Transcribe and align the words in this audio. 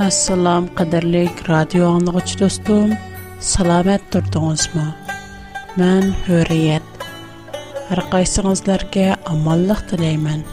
Ассалам, 0.00 0.64
қадерлік 0.78 1.40
радио 1.46 1.86
аунығыш 1.92 2.32
досым, 2.42 2.92
сауабат 3.48 4.00
тұртыңыз 4.14 4.62
ба? 4.76 4.84
Мен 5.76 6.06
Хөреет. 6.24 6.86
Арқаышыңызларга 7.96 9.04
аманлык 9.34 9.82
тілеймін. 9.90 10.46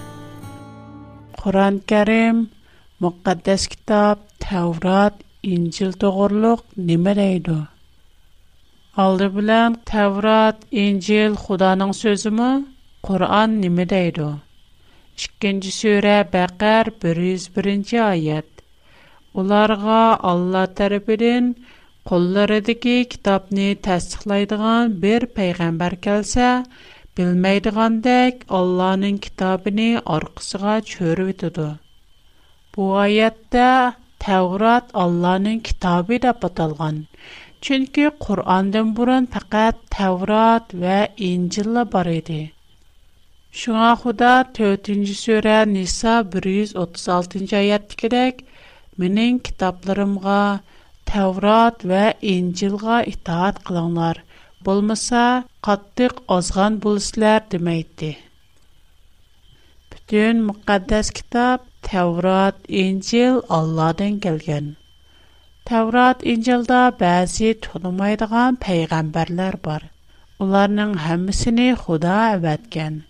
Құран 1.40 1.78
қарім, 1.94 2.42
мүқәддәс 3.02 3.70
китап, 3.76 4.26
Таврот, 4.44 5.24
Инджил 5.48 5.96
тоғрылық 6.04 6.66
немерейді? 6.92 7.56
Алдымен 9.00 9.80
Таврот, 9.88 10.60
Инджил 10.76 11.40
Худаның 11.46 11.96
сөзіме? 12.02 12.52
Құран 13.08 13.62
неме 13.64 13.88
дейді? 13.96 14.28
2-ші 15.40 15.96
Бақар 16.36 16.92
101-ші 17.00 18.04
аят 18.12 18.48
ularga 19.38 19.98
Алла 20.30 20.62
tərəfindən 20.80 21.50
qo'llaridagi 22.12 22.94
kitobni 23.12 23.66
tasdiqlaydigan 23.88 24.96
bir 25.04 25.26
payg'ambar 25.38 25.96
kelsa, 26.06 26.48
bilmaydigandek 27.20 28.42
Allohning 28.60 29.18
kitobini 29.26 29.88
orqasiga 30.16 30.76
cho'rivitidi. 30.94 31.68
Bu 32.78 32.84
oyatda 33.04 33.68
Tavrat 34.26 34.90
Allohning 35.04 35.60
kitobi 35.70 36.20
deb 36.26 36.48
atalgan. 36.50 36.98
Chunki 37.68 38.06
Qur'ondan 38.26 38.90
burun 38.98 39.26
faqat 39.36 39.76
Tavrat 39.98 40.66
va 40.86 41.00
Injil 41.32 41.76
bor 41.96 42.10
edi. 42.20 42.42
Шуңа 43.60 43.94
Худа 44.02 44.32
4-нче 44.58 45.16
сүре 45.20 45.58
Ниса 45.76 46.14
136-нчы 46.34 47.56
аятта 47.58 47.96
Менин 49.02 49.36
китапларымга 49.46 50.38
Таврот 51.10 51.84
ва 51.90 52.06
Инжилга 52.36 52.98
итаат 53.12 53.60
кылыңлар. 53.68 54.22
Болмаса, 54.70 55.26
каттык 55.68 56.18
азган 56.36 56.80
булыслар 56.86 57.44
демейди. 57.52 58.10
Бүтүн 59.94 60.42
мукаддас 60.48 61.12
китап 61.20 61.68
Таврот, 61.90 62.58
Инжил 62.68 63.38
Алладан 63.60 64.18
келген. 64.26 64.74
Таврот, 65.70 66.26
Инжилда 66.34 66.82
баасы 67.04 67.54
тунумайдыган 67.68 68.58
пайгамбарлар 68.66 69.58
бар. 69.70 69.86
Уларның 70.40 70.98
хаммасын 71.06 71.62
худа 71.86 72.18
аваткан. 72.34 73.04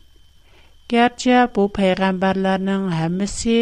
Гарча 0.92 1.48
бу 1.56 1.70
пайгамбарларнын 1.72 2.90
хаммасы 3.00 3.60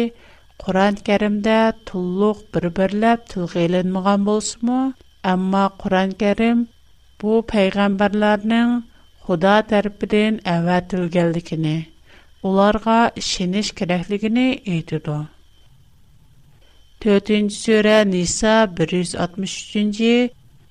Qur'on 0.64 0.96
Karimdə 1.06 1.56
tulluq 1.88 2.38
bir-birləb 2.56 3.24
tilgə 3.32 3.64
ilinməyən 3.68 4.22
bolsunmu, 4.28 4.78
amma 5.32 5.64
Qur'on 5.82 6.14
Karim 6.22 6.62
bu 7.22 7.36
peyğəmbərlərin 7.54 8.72
Xuda 9.26 9.52
tərəfindən 9.72 10.36
əvətilgənligini, 10.54 11.74
onlara 12.48 12.96
işiniş 13.22 13.70
kerakligini 13.80 14.44
aytdı. 14.74 15.16
4-cü 17.06 17.40
surə 17.62 17.96
Nisa 18.12 18.54
163-cü 18.80 20.12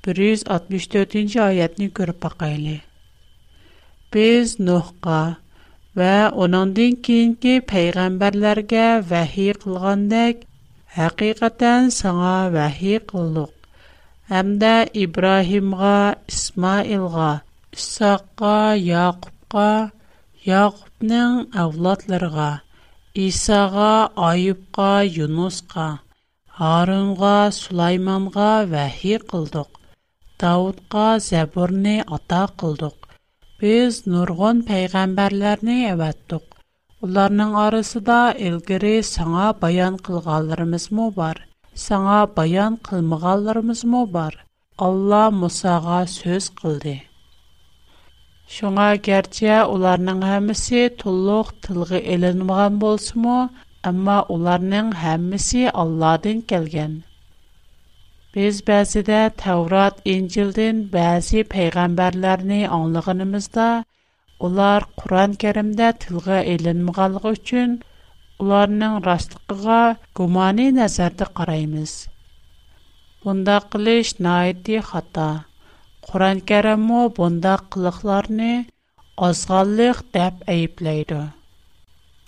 164-cü 0.09 1.43
ayətni 1.49 1.89
görüb 1.99 2.19
baxaylı. 2.27 2.77
Biz 4.13 4.57
Nuhqa 4.69 5.19
ва 5.99 6.13
оныңдан 6.43 6.95
кейінгі 7.07 7.51
пайғамбарларға 7.71 8.87
вәхи 9.11 9.43
қылғандек, 9.61 10.41
хақиқатан 10.95 11.87
саңа 11.97 12.31
вәхи 12.55 12.97
қылдық. 13.11 13.53
Әмді 14.39 14.73
Ибрахимға, 15.05 15.93
Исмаилға, 16.33 17.29
Исаққа, 17.79 18.51
Яқубқа, 18.89 19.69
Яқубның 20.49 21.39
әвладларға, 21.63 22.49
Исаға, 23.27 23.89
Айыпқа, 24.31 24.89
Юнусқа, 25.21 25.87
Арынға, 26.73 27.35
Сулайманға 27.61 28.51
вәхи 28.75 29.15
қылдық. 29.31 29.71
Даудқа 30.45 31.07
зәбірне 31.31 31.99
ата 32.19 32.43
қылдық. 32.59 33.04
Без 33.63 33.95
нургон 34.03 34.57
пайгамбарларны 34.67 35.75
әваттук. 35.89 36.43
Уларның 37.05 37.53
арасында 37.59 38.17
илгири 38.49 38.89
саңа 39.09 39.45
баян 39.61 39.95
кылганларымыз 40.07 40.87
му 40.97 41.05
бар? 41.19 41.39
Саңа 41.83 42.17
баян 42.39 42.75
кылмаганларымыз 42.89 43.85
му 43.93 44.01
бар? 44.17 44.35
Алла 44.87 45.21
Мусага 45.37 46.01
сөз 46.15 46.49
кылды. 46.59 46.97
Шуңа 48.57 48.89
гәрчә 49.07 49.61
уларның 49.77 50.19
һәммәсе 50.31 50.83
тулык 51.03 51.55
тылгы 51.67 52.03
эленмәгән 52.17 52.81
булсымы, 52.83 53.39
әмма 53.93 54.21
уларның 54.37 54.91
һәммәсе 55.05 55.69
Алладан 55.85 56.43
килгән. 56.51 57.03
Biz 58.35 58.57
bəzidə 58.67 59.17
Təvrat, 59.41 59.99
İncildən 60.13 60.79
bəzi 60.95 61.43
peyğəmbərlərini 61.53 62.57
anlığınımızda, 62.77 63.67
ular 64.47 64.85
Quran-Kərimdə 65.01 65.87
tilgə 66.01 66.39
elinməğanlığı 66.53 67.31
üçün 67.37 67.77
ularının 68.45 68.97
rastlığına 69.05 69.77
gumani 70.19 70.65
nəzərdə 70.79 71.29
qaraymız. 71.39 71.93
Bunda 73.23 73.55
qilish 73.75 74.11
naiti 74.27 74.77
xata. 74.89 75.29
Quran-Kərimmo 76.09 76.99
bunda 77.21 77.55
qılıqlarını 77.77 78.51
azğallıq 79.29 80.03
dəb 80.17 80.43
əyibləydi. 80.55 81.23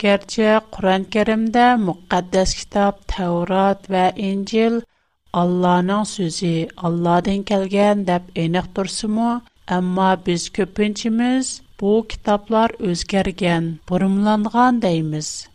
Gerçi 0.06 0.48
Quran-Kərimdə 0.78 1.68
müqəddəs 1.88 2.60
kitab 2.62 3.04
Təvrat 3.16 3.92
və 3.98 4.06
İncil– 4.30 4.84
Allah'nın 5.32 6.04
sözü 6.04 6.68
Allah'tan 6.76 7.42
kelgen 7.42 8.06
dep 8.06 8.22
eniq 8.42 8.66
tur 8.74 8.86
simo 8.86 9.30
amma 9.76 10.18
biz 10.26 10.50
köpçemiz 10.50 11.62
bu 11.80 12.06
kitaplar 12.08 12.70
özgergen 12.78 13.78
burumlanğan 13.88 14.82
deymiz 14.82 15.48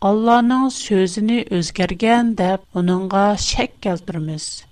Allah'nın 0.00 0.68
sözini 0.68 1.44
özgergen 1.50 2.38
dep 2.38 2.60
onunğa 2.74 3.36
şekk 3.36 3.82
keltirmiz 3.82 4.64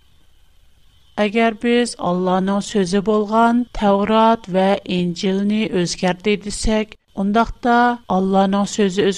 Agar 1.16 1.62
biz 1.62 1.94
Allah'nın 1.98 2.60
sözü 2.60 3.06
bolğan 3.06 3.66
Tevrat 3.72 4.48
ve 4.48 4.80
İncilni 4.84 5.68
özgerdi 5.72 6.44
desek 6.44 6.88
ondaqta 7.16 7.98
Allah'nın 8.08 8.64
sözü 8.64 9.10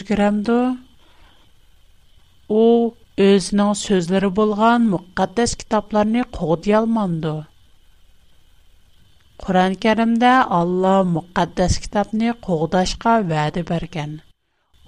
U 2.49 2.95
ئەسنە 3.25 3.65
sözләре 3.81 4.29
булган 4.39 4.83
мүқәддەس 4.95 5.53
китапларны 5.61 6.25
күгдәе 6.39 6.75
алмады. 6.81 7.31
Қуран-Каримдә 9.45 10.33
Алла 10.59 10.99
мүқәддەس 11.15 11.79
китапны 11.85 12.35
күгдәшкә 12.49 13.15
вадә 13.33 13.63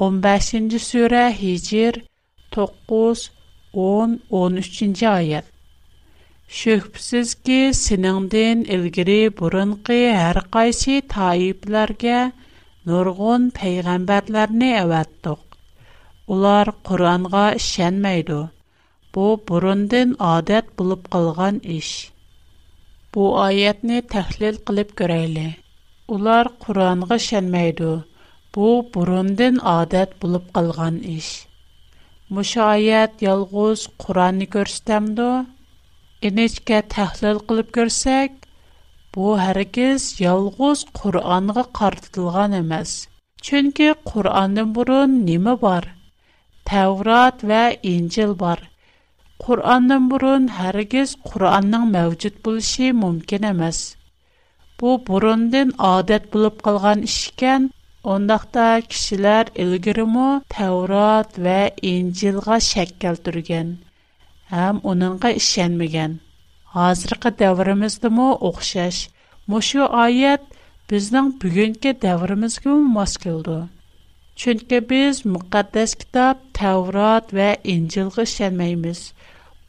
15-нче 0.02 0.78
сүре, 0.88 1.22
9 1.38 3.24
10 3.86 4.20
13-нче 4.36 5.08
аят. 5.14 5.48
Шәксез 6.58 7.32
ки 7.46 7.58
сенеңдән 7.82 8.66
илгәри 8.76 9.18
бурынкы 9.40 9.98
һәр 10.20 10.42
кайсы 10.58 11.00
тайипларга 11.16 12.20
нургын 12.86 13.50
Улар 16.36 16.68
Куръанга 16.86 17.44
ишенмейдү. 17.58 18.38
Бу 19.14 19.22
бурындын 19.50 20.10
адат 20.30 20.66
болуп 20.80 21.06
калган 21.14 21.60
иш. 21.74 21.88
Бу 23.14 23.22
аятны 23.44 24.02
тахлил 24.14 24.58
кылып 24.70 24.90
көрөлү. 24.98 25.44
Улар 26.16 26.50
Куръанга 26.64 27.16
ишенмейдү. 27.22 27.88
Бу 28.56 28.66
бурындын 28.96 29.62
адат 29.70 30.12
болуп 30.24 30.52
калган 30.58 31.00
иш. 31.16 31.30
Мушаят 32.30 33.22
yalghız 33.28 33.86
Куръанны 34.04 34.50
көрсөтөмдү. 34.56 35.30
Энечке 36.30 36.82
тахлил 36.96 37.38
кылып 37.48 37.68
көрсөк, 37.78 38.32
бу 39.16 39.32
һәркес 39.46 40.10
yalghız 40.26 40.84
Куръанны 41.00 41.64
картылган 41.80 42.58
эмес. 42.62 42.94
Чөнки 43.48 43.94
Куръандын 44.04 44.74
бурун 44.80 45.14
эмне 45.38 45.56
бар? 45.68 45.94
Тәурат 46.68 47.40
вә 47.50 47.58
Инчил 47.90 48.32
бар. 48.40 48.60
Құранның 49.44 50.08
бұрын 50.10 50.48
әргіз 50.68 51.14
Құранның 51.28 51.84
мәвкіт 51.94 52.34
бұл 52.48 52.58
іші 52.62 52.88
мүмкін 53.02 53.46
Бу 53.54 53.70
Бұ 54.82 54.96
бұрындың 55.06 55.70
адет 55.90 56.26
бұлып 56.34 56.60
қалған 56.66 57.04
ішкен, 57.08 57.70
ондақта 58.16 58.66
кішілер 58.90 59.52
үлгірімі 59.64 60.26
Тәурат 60.56 61.40
вә 61.46 61.56
Инчилға 61.92 62.60
шәк 62.68 62.92
кәлтірген. 63.06 63.72
Әм 64.66 64.82
оныңға 64.92 65.32
ішенміген. 65.40 66.18
Азырқы 66.90 67.32
дәвірімізді 67.44 68.12
мұ 68.20 68.28
оқшаш. 68.52 69.00
Мұшу 69.54 69.88
айет 70.04 70.44
біздің 70.92 71.32
бүгінгі 71.40 71.96
дәвірімізгі 72.06 72.76
мас 72.98 73.16
келді. 73.24 73.58
Çünki 74.42 74.78
biz 74.90 75.18
müqəddəs 75.34 75.92
kitab 76.02 76.42
Tevrat 76.56 77.32
və 77.38 77.46
İncil'ə 77.70 78.24
işlənməyimiz. 78.28 79.00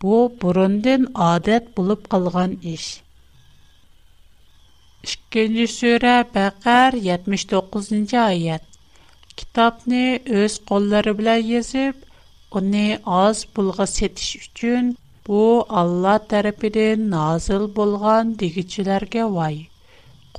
Bu 0.04 0.18
burundan 0.44 1.07
adət 1.27 1.71
bulub 1.80 2.04
qalğan 2.12 2.54
iş. 2.74 2.83
2-ci 5.13 5.66
surə 5.77 6.13
Bəqər 6.36 7.00
79-cu 7.07 8.19
ayət. 8.25 8.62
Kitabni 9.42 10.04
öz 10.44 10.60
qolları 10.74 11.15
bilan 11.24 11.44
yazıb, 11.56 11.98
onu 12.62 12.86
az 13.24 13.42
pulğa 13.57 13.86
setiş 13.95 14.30
üçün 14.44 14.94
bu 15.31 15.42
Allah 15.83 16.15
tərəfindən 16.36 17.10
nazil 17.18 17.65
bolğan 17.81 18.36
digicilərə 18.45 19.25
vay. 19.39 19.60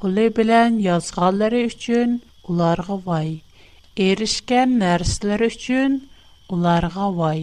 Qulu 0.01 0.31
bilan 0.39 0.83
yazğanları 0.89 1.67
üçün 1.75 2.21
onlara 2.49 2.99
vay 3.13 3.31
erişkən 3.99 4.73
nərslər 4.81 5.43
üçün 5.47 5.95
onlarga 6.55 7.07
vay. 7.17 7.41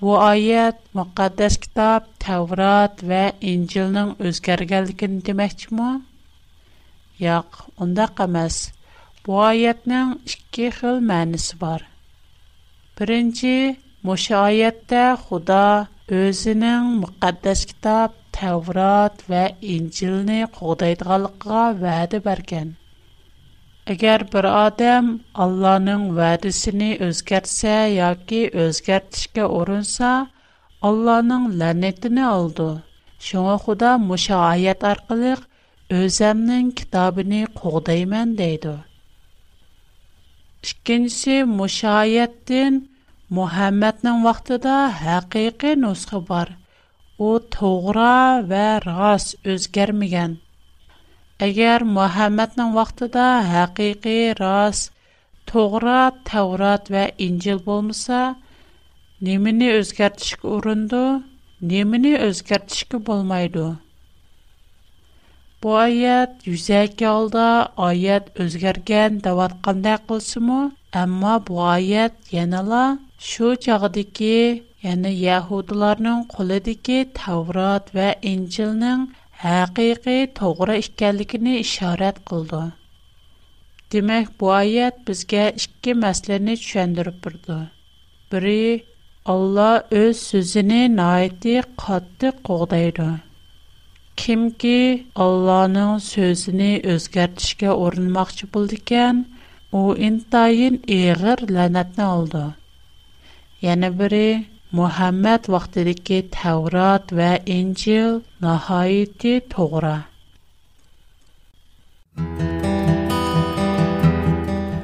Bu 0.00 0.16
ayət 0.22 0.82
müqəddəs 0.98 1.56
kitab 1.64 2.08
Tevrat 2.24 3.00
və 3.12 3.22
İncilnin 3.52 4.12
özgərgənligini 4.28 5.22
deməkmi? 5.28 5.88
Yox, 7.24 7.62
ondaq 7.82 8.20
emas. 8.28 8.58
Bu 9.24 9.40
ayətnin 9.42 10.12
iki 10.34 10.68
xil 10.78 11.00
mənisi 11.10 11.58
var. 11.60 11.82
Birinci, 13.00 13.56
Moşe 14.04 14.34
ayətdə 14.42 15.04
Xuda 15.26 15.64
özünün 16.20 16.92
müqəddəs 17.04 17.64
kitab 17.72 18.20
Tevrat 18.38 19.24
və 19.32 19.48
İncilni 19.76 20.42
qoğdaydıqalıqqa 20.60 21.64
vədə 21.82 22.22
bərgən. 22.28 22.76
Әгәр 23.92 24.22
бер 24.32 24.44
адам 24.46 25.06
Алланың 25.42 26.00
вәдисен 26.16 26.80
өзгәртсә, 27.06 27.76
яки 27.98 28.40
үзгәртишкә 28.64 29.46
орынса, 29.58 30.10
Алланың 30.88 31.46
ләнәтен 31.62 32.18
алды. 32.32 32.66
Шуңа 33.28 33.54
Худа 33.62 33.92
муша 34.02 34.42
аят 34.50 34.84
аркылы 34.90 35.32
өземнең 36.00 36.68
китабын 36.80 37.32
кугдаймын 37.62 38.34
дейди. 38.42 38.74
Икенче 40.72 41.38
муша 41.56 41.94
аяттан 42.02 42.76
Мухаммадның 43.38 44.20
вакытында 44.26 44.74
хакыйкы 45.00 45.72
нусхы 45.86 46.20
бар. 46.32 46.52
У 47.28 47.32
тугра 47.56 48.12
вә 48.52 48.64
рас 48.84 49.32
үзгәрмәгән. 49.54 50.36
Әгәр 51.46 51.82
Мөхәммәднең 51.96 52.70
вакытында 52.76 53.24
хакыйкый 53.48 54.22
рас, 54.40 54.78
Тогра, 55.50 55.98
Таврот 56.30 56.88
ва 56.94 57.02
Инҗил 57.26 57.60
булмаса, 57.66 58.22
немини 59.28 59.68
үзгәртишкә 59.78 60.48
урынды, 60.54 61.02
немини 61.74 62.14
үзгәртишкә 62.28 62.98
булмайды. 63.10 63.68
Bu 65.62 65.76
аят 65.84 66.46
yüzəki 66.50 67.06
halda 67.10 67.46
ayət 67.90 68.28
özgərgən 68.46 69.22
davatqanda 69.28 69.94
qılsımı, 70.10 70.58
amma 71.04 71.36
bu 71.48 71.62
ayət 71.76 72.34
yanala 72.38 72.82
şu 73.30 73.54
çağdakı, 73.68 74.34
yəni 74.88 75.14
Yahudilərin 75.22 76.20
qolidəki 76.36 77.00
Tavrat 77.20 77.90
və 77.98 78.10
İncilnin 78.34 79.08
haqiqiy 79.46 80.20
to'g'ri 80.38 80.74
ekanligini 80.82 81.52
ishorat 81.66 82.16
qildi. 82.30 82.62
Demak, 83.92 84.26
bu 84.40 84.46
oyat 84.60 84.96
bizga 85.08 85.42
ikki 85.62 85.92
masalani 86.04 86.54
tushuntirib 86.62 87.16
turdi. 87.26 87.58
Biri 88.30 88.62
Alloh 89.32 89.78
o'z 90.02 90.16
so'zini 90.30 90.80
noiti 90.98 91.54
qattiq 91.84 92.34
qo'g'daydi. 92.48 93.06
Kimki 94.22 94.74
Allohning 95.26 95.94
so'zini 96.12 96.72
o'zgartirishga 96.96 97.70
urinmoqchi 97.86 98.46
bo'ldikan, 98.56 99.16
u 99.80 99.82
intayin 100.08 100.76
og'ir 100.98 101.46
la'natni 101.58 102.04
oldi. 102.16 102.42
Yana 103.68 103.88
biri 104.02 104.26
Muhammad 104.70 105.44
vaqtidagi 105.46 106.28
Tavrat 106.30 107.10
va 107.18 107.38
Injil 107.46 108.20
nihoyatda 108.44 109.30
to'g'ri. 109.48 109.98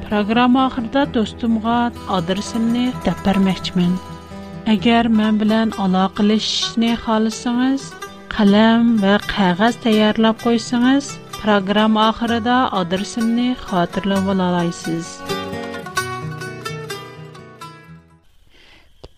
Программа 0.08 0.64
ахырда 0.68 1.04
достумга 1.16 1.92
адресимни 2.18 2.86
deb 3.04 3.16
bermoqchiman. 3.26 3.92
Agar 4.76 5.08
men 5.20 5.38
bilan 5.42 5.70
aloqalashishni 5.86 6.96
xohlasangiz, 7.04 7.90
qalam 8.38 8.96
va 9.04 9.18
qog'oz 9.28 9.74
tayyorlab 9.84 10.36
qo'ysangiz, 10.46 11.04
programma 11.42 12.08
oxirida 12.10 12.62
adresimni 12.80 13.48
xotirlab 13.68 14.28
ola 14.36 14.44
olasiz. 14.52 15.06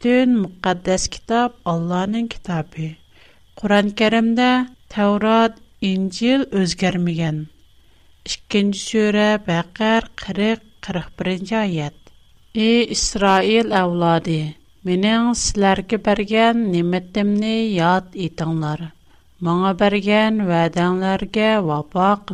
پتن 0.04 0.32
مقدس 0.44 1.04
китаб 1.12 1.52
Алланың 1.70 2.14
نین 2.28 2.28
کتابی 2.32 2.88
قرآن 3.60 3.86
کریم 4.00 4.26
ده 4.38 4.48
تورات 4.94 5.52
انجیل 5.88 6.42
از 6.58 6.74
گرمیان 6.82 7.38
اشکن 8.26 8.72
شوره 8.80 9.28
بقر 9.46 10.00
قرق 10.22 10.58
قرخ 10.86 11.06
برنجایت 11.16 11.92
ای 12.60 12.68
اسرائیل 12.96 13.72
اولادی 13.72 14.42
من 14.84 15.04
از 15.14 15.52
لرک 15.62 15.94
برگن 16.06 16.56
نمتم 16.74 17.28
نی 17.42 17.56
یاد 17.80 18.06
ایتان 18.20 18.54
لر 18.64 18.80
معا 19.42 19.72
برگن 19.80 20.34
وعدان 20.48 20.94
لرگه 21.04 21.52
و 21.68 21.70
باق 21.92 22.24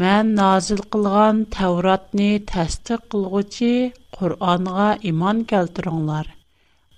Мән 0.00 0.28
назил 0.38 0.80
кылган 0.94 1.38
Тәуратны 1.54 2.26
тәсдик 2.50 3.06
кылгычы 3.12 3.70
Куранга 4.16 4.84
иман 5.10 5.40
келтириңләр. 5.52 6.26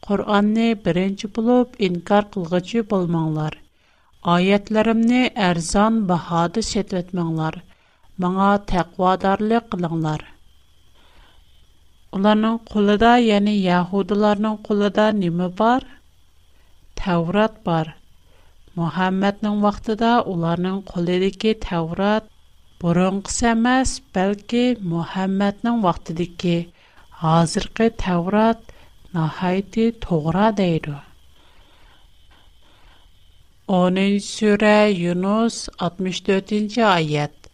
Куранны 0.06 0.66
беренче 0.88 1.28
булып 1.38 1.78
инкар 1.86 2.26
кылгычы 2.34 2.82
булмаңлар. 2.90 3.54
Аятларымны 4.34 5.20
арзан 5.46 6.00
баһада 6.10 6.64
сәтәтмәңләр. 6.72 7.58
Маңа 8.24 8.48
тәкъвадарлык 8.72 9.70
кылыңлар. 9.76 10.26
Уларның 12.18 12.58
кулыда, 12.72 13.14
яни 13.28 13.54
яһудларның 13.70 14.58
кулыда 14.68 15.06
неме 15.22 15.48
бар? 15.62 15.86
Тәврат 17.02 17.56
бар. 17.70 17.94
Мухаммәднең 18.82 19.64
вакытында 19.68 20.12
уларның 20.34 20.82
кулыдагы 20.92 21.54
Тәврат 21.68 22.28
бұрынғысы 22.80 23.44
емес 23.50 23.90
бәлки 24.16 24.60
мұхаммәднің 24.90 25.82
уақытыдекі 25.84 26.52
азырғы 27.32 27.90
тәурат 28.00 28.70
нахайты 29.12 29.90
тоғра 30.04 30.46
дейді 30.56 30.94
10 33.68 34.16
сүре 34.26 34.72
юнус 34.96 35.58
64-ші 35.82 36.84
аят 36.94 37.50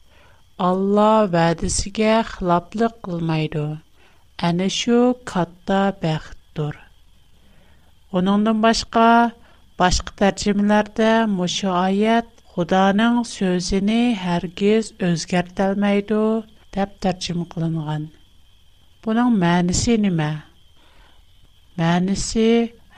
алла 0.68 1.10
вәдісіге 1.34 2.14
хылаплық 2.30 2.94
қылмайды 3.08 3.66
әні 4.50 4.70
шу 4.78 5.00
қатта 5.32 5.82
бәқіттұр 6.04 6.78
оныңдың 8.16 8.62
башқа 8.62 9.10
башқы 9.82 10.14
тәржімелерді 10.22 11.10
мұшы 11.34 11.74
Xudanın 12.56 13.18
sözünü 13.28 13.96
hərgiz 14.18 14.86
özgərtəlməydi, 15.06 16.18
deyə 16.76 16.84
tərcümə 17.06 17.42
qılınğan. 17.54 18.04
Bunun 19.06 19.34
mənisi 19.42 19.96
nə? 20.04 20.28
Mənisi 21.82 22.46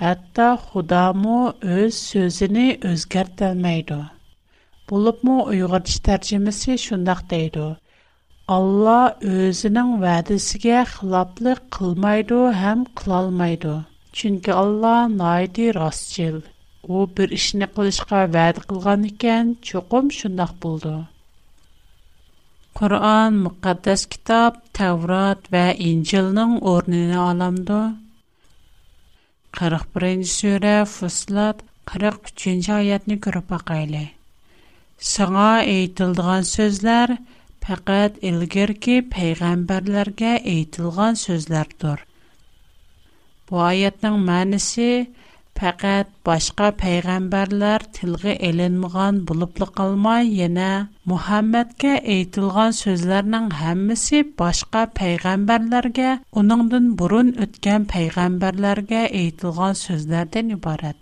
hətta 0.03 0.47
Xudamu 0.67 1.38
öz 1.79 1.91
sözünü 2.12 2.67
özgərtəlməydi. 2.93 3.99
Bulubmu 4.93 5.37
Uyğurca 5.55 5.97
tərcüməsi 6.11 6.77
şundaq 6.85 7.25
deydi. 7.35 7.65
Allah 8.59 9.03
özünün 9.33 9.91
vədəsinə 10.07 10.85
xilaflıq 10.95 11.65
qılmaydı, 11.79 12.38
həm 12.62 12.87
qılalmaydı. 13.03 13.75
Çünki 14.21 14.53
Allah 14.62 14.99
naidi 15.19 15.67
rastçıl 15.81 16.38
u 16.97 17.07
bir 17.16 17.35
ishni 17.38 17.66
qilishga 17.76 18.21
va'da 18.35 18.62
qilgan 18.68 19.02
ekan 19.11 19.49
cho'qim 19.71 20.07
shundoq 20.18 20.52
bo'ldi 20.64 20.92
qur'on 22.80 23.37
muqaddas 23.47 24.02
kitob 24.14 24.57
tavrot 24.78 25.50
va 25.57 25.64
injilning 25.88 26.54
o'rnini 26.73 27.18
olamdi 27.25 27.80
qirq 29.59 29.85
birinchi 29.97 30.30
sura 30.40 30.73
fuslat 30.97 31.61
qirq 31.92 32.21
uchinchi 32.35 32.73
oyatni 32.83 33.21
ko'rib 33.28 33.50
boqayli 33.57 34.07
Саңа 35.09 35.42
әйтілдіған 35.73 36.47
сөзләр 36.52 37.12
пәкәт 37.64 38.16
илгерки 38.28 38.95
пәйғәмбәрләргә 39.14 40.30
әйтілған 40.52 41.18
сөзләрдір. 41.21 42.00
Бу 43.50 43.61
аятның 43.68 44.16
мәнісі 44.30 44.88
Пақат 45.59 46.07
башка 46.27 46.67
пейгамбарлар 46.81 47.83
тилғы 47.97 48.31
элінмған 48.49 49.17
булыплы 49.31 49.67
қалмай, 49.79 50.29
йена 50.41 50.67
Мухаммадке 51.12 51.95
эйтілған 52.12 52.75
сөзләрнан 52.81 53.49
хаммиси 53.62 54.21
башка 54.43 54.85
пейгамбарларге, 54.99 56.12
уныңдын 56.43 56.87
бұрын 57.00 57.33
өткен 57.47 57.88
пейгамбарларге 57.95 59.00
эйтілған 59.23 59.75
сөзләрден 59.81 60.53
ібарад. 60.59 61.00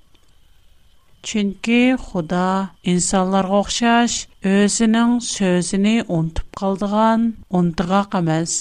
Чынки, 1.33 1.79
худа, 2.01 2.71
инсалар 2.95 3.51
оқшаш, 3.61 4.17
өзінің 4.55 5.19
сөзіні 5.33 5.99
унтып 6.21 6.57
қалдыған 6.63 7.29
унтыга 7.61 8.03
қамаз. 8.17 8.57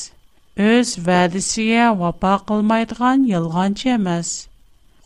Өз 0.72 0.98
вәдісіе 1.08 1.88
вапа 2.04 2.34
қылмайдыған 2.52 3.24
елған 3.38 3.80
чемаз. 3.86 4.34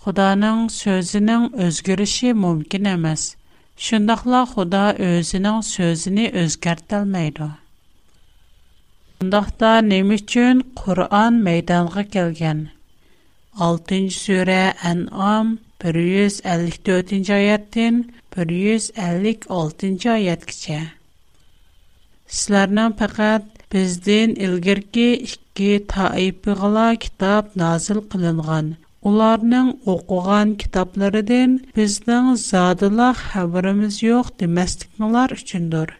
Xudoning 0.03 0.59
so'zining 0.79 1.41
o'zgarishi 1.63 2.29
mumkin 2.43 2.83
emas. 2.91 3.23
Shundaqla 3.87 4.39
Xudo 4.51 4.83
o'zining 5.07 5.57
so'zini 5.69 6.25
o'zgartirmaydi. 6.41 7.47
Bundaqda 9.19 9.71
nima 9.89 10.13
uchun 10.21 10.55
Qur'on 10.83 11.33
maydonga 11.49 12.03
kelgan? 12.15 12.59
6-sura 13.65 14.61
An'am 14.93 15.47
154-oyatdan 15.83 17.95
156-oyatgacha. 18.39 20.81
Sizlarning 22.37 22.93
faqat 23.03 23.43
Bizdən 23.75 24.29
ilgirki 24.47 25.09
iki 25.31 25.71
taifəla 25.95 26.87
kitab 27.07 27.43
nazil 27.63 27.99
qılınğan 28.13 28.67
ularning 29.07 29.67
o'qigan 29.91 30.49
kitoblaridan 30.61 31.53
bizning 31.77 32.25
zodila 32.43 33.05
xabarimiz 33.27 33.99
yo'q 34.05 34.31
demasliklar 34.41 35.33
uchundir 35.37 35.93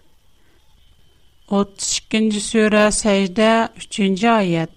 32 1.60 2.41
sura 2.50 2.84
sajda 3.03 3.48
3 3.86 4.25
oyat 4.39 4.75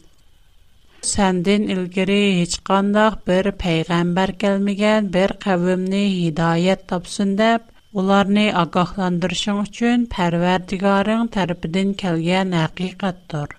Səndən 1.11 1.65
ilgiri 1.75 2.21
heç 2.41 2.53
qandaq 2.71 3.17
bir 3.31 3.49
peyğəmbər 3.65 4.33
gəlməyən 4.45 5.09
bir 5.17 5.35
qəvmni 5.47 6.03
hidayət 6.11 6.85
tapsın 6.95 7.33
deyə 7.41 7.57
ularni 8.03 8.45
ogohlantirishing 8.63 9.59
uchun 9.65 10.05
parvardigoring 10.17 11.27
tarafidan 11.39 11.91
kelgan 12.05 12.55
haqiqatdir 12.61 13.59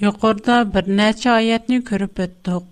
Yuqorida 0.00 0.54
bir 0.74 0.86
neçə 0.98 1.28
ayətni 1.30 1.78
görüb 1.88 2.20
ötdük. 2.24 2.68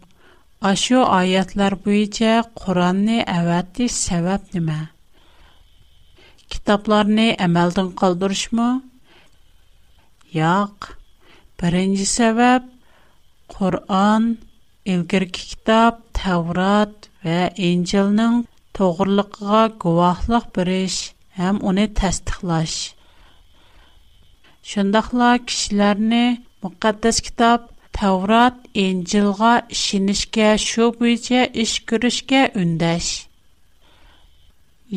Aşu 0.68 1.00
ayətlər 1.16 1.74
buyincə 1.86 2.30
Qur'anni 2.60 3.16
əvətiş 3.32 3.90
səbəb 4.04 4.54
nə? 4.68 4.76
Kitablarni 6.54 7.26
əməldən 7.48 7.90
qaldırışmı? 8.00 8.68
Yoq. 10.38 10.88
Birinci 11.60 12.08
səbəb 12.14 12.72
Qur'an, 13.56 14.30
ilgirki 14.94 15.44
kitab 15.52 16.00
Tevrat 16.22 17.10
və 17.26 17.38
İncilnin 17.70 18.40
toğruluğuna 18.80 19.60
guvahlıq 19.84 20.48
biriş 20.56 21.00
həm 21.42 21.60
onu 21.72 21.84
təsdiqlaş. 22.02 22.74
Şundaqla 24.72 25.30
kişilərni 25.48 26.26
Мөкаддас 26.62 27.20
китап 27.22 27.66
Таврат, 27.94 28.54
Инжилга 28.74 29.52
шинишкә 29.80 30.48
шу 30.62 30.88
буенча 30.98 31.44
эш 31.62 31.74
күрешкә 31.90 32.40
үндәш. 32.60 33.10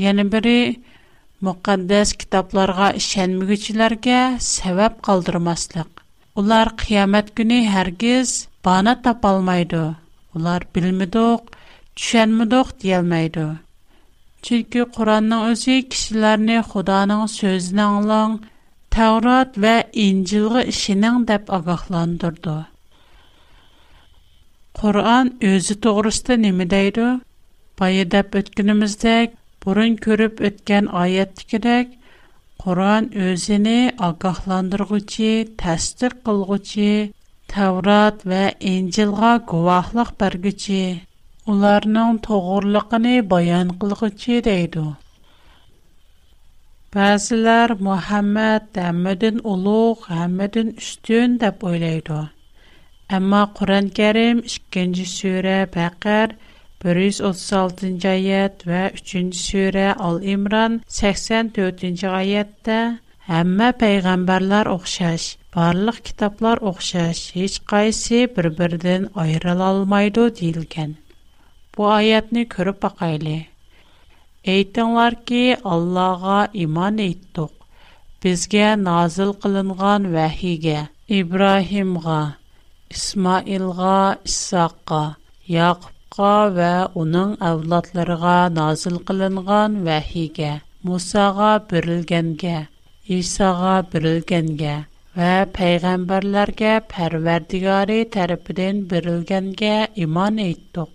Яны 0.04 0.26
бере 0.36 0.56
Мөкаддас 1.48 2.14
китапларга 2.24 2.90
ишенмәгечләргә 3.02 4.18
сәбәп 4.48 5.00
калдырмаслык. 5.08 6.02
Улар 6.38 6.74
кыямат 6.82 7.30
көне 7.40 7.60
һәргиз 7.76 8.36
бана 8.68 8.96
тапалмайды. 9.08 9.84
Улар 10.34 10.66
билмидек, 10.78 11.54
түшенмидек 11.96 12.74
диелмәйды. 12.86 13.48
Чөнки 14.42 14.86
Қуранның 14.96 15.48
үзе 15.54 15.80
кешеләрне 15.94 16.64
Худаның 16.72 17.26
сөзен 17.38 17.84
аңлаң 17.90 18.40
Tavrat 18.92 19.56
və 19.64 19.74
İncilğa 20.02 20.62
işinin 20.72 21.22
dəb 21.28 21.52
ağaqlandırdı. 21.58 22.56
Qur'an 24.80 25.28
özü 25.52 25.76
doğrusu 25.86 26.36
nə 26.42 26.66
deyir? 26.74 27.00
Bayı 27.80 28.04
dəb 28.16 28.36
ötkünümüzdək, 28.42 29.38
burun 29.66 29.96
görüb 30.08 30.44
ötkən 30.50 30.90
ayətdikidək, 31.04 31.86
Qur'an 32.66 33.06
özünü 33.30 33.78
ağaqlandırğıcı, 34.10 35.32
təsdiq 35.64 36.14
qılğıcı, 36.28 36.92
Tavrat 37.56 38.18
və 38.34 38.44
İncilğa 38.76 39.32
guvahlıq 39.54 40.10
bərgücü, 40.24 40.84
onların 41.56 42.18
toğurluğunu 42.28 43.16
bayan 43.36 43.68
qılğıcı 43.86 44.44
deydi. 44.52 44.86
Bəzilər 46.96 47.72
Muhammad 47.88 48.66
həmmədən 48.82 49.38
uluq, 49.50 50.02
həmmədən 50.14 50.72
üstün 50.82 51.38
deyə 51.44 51.52
oylaydı. 51.70 52.18
Amma 53.18 53.44
Quran-Kərim 53.60 54.42
2-ci 54.56 55.06
surə 55.12 55.54
Bəqər 55.76 56.34
136-cı 56.84 58.12
ayət 58.12 58.66
və 58.72 58.82
3-cü 58.98 59.40
surə 59.42 59.86
Al-İmran 60.10 60.76
84-cü 60.98 62.12
ayətdə 62.20 62.80
Həmmə 63.32 63.70
peyğəmbərlər 63.86 64.68
oxşar, 64.74 65.30
barlıq 65.56 66.02
kitablar 66.10 66.60
oxşar, 66.74 67.16
heç 67.40 67.56
qaysı 67.72 68.26
bir-birindən 68.36 69.08
ayrıla 69.28 69.72
almaydı 69.78 70.26
Bu 71.78 71.84
ayətni 72.00 72.44
görüb 72.58 72.84
baxaylı. 72.84 73.38
Әйтіңлар 74.50 75.16
ки, 75.30 75.40
Аллаға 75.72 76.38
иман 76.60 76.96
еттіқ, 77.02 77.50
бізге 78.26 78.64
назыл 78.86 79.34
қылынған 79.44 80.08
вәхиге, 80.16 80.78
Ибраһимга, 81.18 82.16
Исмаилға, 82.96 83.92
Иссаққа, 84.32 85.02
Яқыпқа 85.58 86.32
вә 86.58 86.72
оның 87.04 87.36
авлатларыға 87.52 88.34
назыл 88.58 88.98
қылынған 89.12 89.78
вәхиге, 89.90 90.50
Мусаға 90.90 91.52
бірілгенге, 91.74 92.56
Исаға 93.20 93.76
бірілгенге, 93.94 94.74
Вә 95.22 95.34
пәйғамбарларға 95.60 96.74
пәрвердігарі 96.96 98.00
тәріпіден 98.18 98.82
бірілгенге 98.96 99.76
иман 100.08 100.42
еттіқ. 100.48 100.92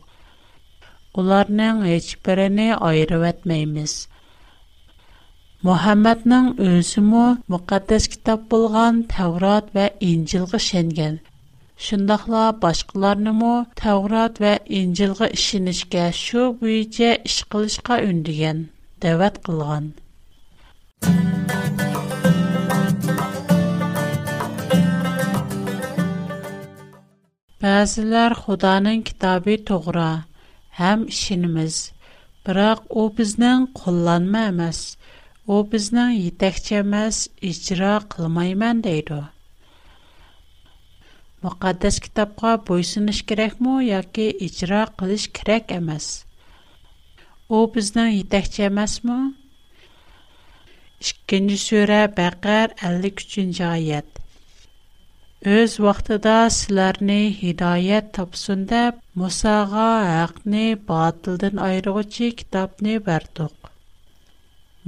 Onların 1.17 1.87
heç 1.89 2.19
birini 2.27 2.77
ayırıb 2.77 3.23
etməyimiz. 3.31 3.93
Muhammed'in 5.67 6.51
özü 6.65 7.01
mü 7.07 7.23
müqəddəs 7.55 8.05
kitab 8.15 8.43
bulğan 8.51 8.99
Tevrat 9.15 9.71
və 9.79 9.87
İncil 10.09 10.45
qışəngən. 10.51 11.15
Şundaqla 11.87 12.43
başqalarını 12.65 13.33
mı 13.41 13.55
Tevrat 13.83 14.43
və 14.45 14.53
İncil 14.81 15.17
qışınışqə 15.23 16.05
şu 16.21 16.43
büyücə 16.61 17.11
iş 17.31 17.39
qılışqa 17.55 17.99
ündüyən, 18.11 18.61
dəvət 19.07 19.41
qılğan. 19.49 19.87
Bəzilər 27.67 28.33
Xudanın 28.45 29.03
һәм 30.79 31.05
işimiz. 31.13 31.77
Biroq 32.47 32.83
u 33.03 33.07
bizning 33.19 33.63
qo'llanma 33.79 34.41
emas, 34.51 34.81
u 35.53 35.57
bizning 35.73 36.13
yetakchi 36.25 36.77
emas, 36.81 37.21
ijro 37.51 37.95
qilmayman 38.15 38.83
deydi. 38.87 39.19
Muqaddas 41.47 41.97
kitobga 42.05 42.53
bo'ysunish 42.69 43.23
kerakmi 43.31 43.75
yoki 43.89 44.29
ijro 44.49 44.83
qilish 45.01 45.27
kerak 45.39 45.75
emas? 45.79 46.07
U 47.57 47.59
bizning 47.75 48.13
yetakchi 48.19 48.69
emasmi? 48.71 49.19
2-chi 51.07 51.59
sura 51.69 52.03
Baqar 52.21 52.69
53-oyat. 52.85 54.16
Без 55.47 55.73
вахтада 55.85 56.39
силәрне 56.53 57.17
һидаят 57.41 58.07
тапсын 58.17 58.63
деп 58.71 58.97
Мусаға 59.21 59.85
хакны 60.07 60.63
батылдан 60.89 61.61
айыручы 61.67 62.31
китапны 62.41 62.97
бардык. 63.09 63.55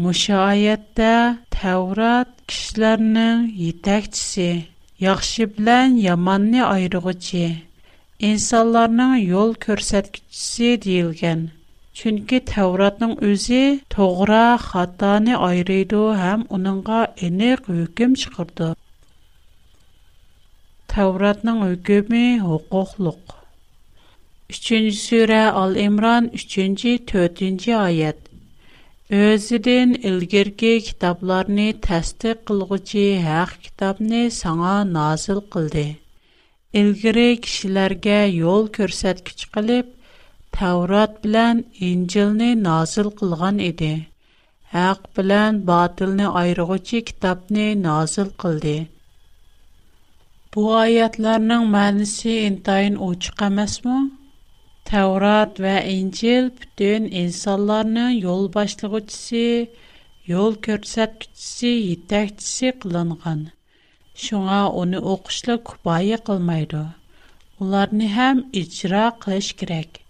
Мушаайятта 0.07 1.13
Тэврат 1.57 2.33
кишләрне 2.53 3.29
йетекчси, 3.67 4.49
яхшы 5.07 5.47
белән 5.53 5.95
яманны 6.07 6.67
айыручы, 6.71 7.45
инсаннарның 8.33 9.15
yol 9.29 9.55
көрсәткчси 9.67 10.73
дилгән. 10.89 11.47
Чөнки 12.03 12.43
Тэвратның 12.51 13.15
үзе 13.31 13.63
тугра 13.97 14.45
хатаны 14.67 15.39
айырыйду 15.51 16.03
һәм 16.25 16.49
аныңга 16.59 17.03
энерге 17.31 17.81
выкем 17.85 18.19
чыкды. 18.25 18.75
Тавратнын 20.99 21.59
үгүми 21.65 22.21
хукуклук. 22.43 23.23
3-нче 24.55 24.97
сүрө 25.07 25.43
Ал-Имран 25.61 26.25
3-4-нче 26.45 27.73
аят. 27.87 28.19
Өзүдөн 29.19 29.93
илгерки 30.09 30.73
китепларны 30.89 31.69
тасдик 31.87 32.43
кылгычы 32.51 33.07
хак 33.27 33.55
китепни 33.67 34.25
саңа 34.41 34.75
назил 34.97 35.39
кылды. 35.55 35.87
Илгери 36.83 37.29
кишилерге 37.47 38.19
жол 38.41 38.67
көрсөткүч 38.81 39.47
кылып, 39.55 39.95
Таврат 40.59 41.23
менен 41.23 41.65
Инжилни 41.93 42.51
назил 42.67 43.15
кылган 43.23 43.63
иде. 43.71 43.95
Хак 44.75 45.07
менен 45.23 45.63
батылны 45.71 46.27
айыргычы 46.43 47.07
китепни 47.13 47.75
назил 47.89 48.35
кылды. 48.45 48.81
Бу 50.57 50.63
аятларның 50.75 51.65
мәнисе 51.73 52.35
интайын 52.49 52.95
очыка 53.07 53.47
мәсмі? 53.57 53.97
Тәурат 54.91 55.59
вә 55.65 55.73
Инчил 55.95 56.47
бүтін 56.61 57.09
инсанларның 57.23 58.15
ел 58.21 58.47
башлығы 58.55 59.01
түсі, 59.11 59.43
ел 60.31 60.57
көрсәт 60.69 61.27
қылынған. 62.85 63.43
Шуңа 64.27 64.61
оны 64.85 65.03
оқышлы 65.15 65.59
күбайы 65.73 66.17
қылмайды. 66.31 66.81
Оларны 67.67 68.09
һәм 68.17 68.41
ичра 68.63 69.03
қылыш 69.27 69.51
керек. 69.61 70.01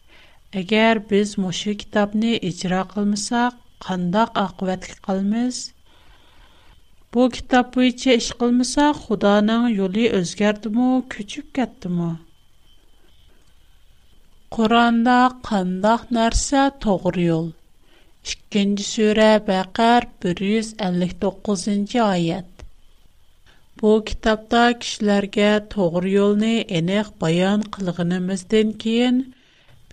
Әгәр 0.62 1.02
біз 1.10 1.34
мұшы 1.46 1.74
китапны 1.82 2.38
ичра 2.52 2.84
қылмысақ, 2.94 3.58
қандақ 3.88 4.40
ақуәтлік 4.46 5.02
қылмыз– 5.08 5.64
Bu 7.16 7.22
kitob 7.34 7.68
bo'yicha 7.74 8.14
ish 8.20 8.26
qilmasa, 8.40 8.86
Xudoning 9.02 9.62
yo'li 9.74 10.02
o'zgardimi, 10.16 10.88
ko'chib 11.14 11.46
ketdimi? 11.58 12.08
Qur'onda 14.56 15.14
qandoq 15.48 16.02
narsa 16.16 16.64
to'g'ri 16.86 17.24
yo'l? 17.30 17.46
2-nji 18.32 18.86
sura 18.90 19.28
Baqar 19.48 20.08
159-oyat. 20.26 22.66
Bu 23.82 23.92
kitobda 24.12 24.66
kishilarga 24.84 25.48
to'g'ri 25.76 26.14
yo'lni 26.18 26.52
aniq 26.82 27.10
bayon 27.24 27.64
qilganimizdan 27.78 28.76
keyin 28.84 29.22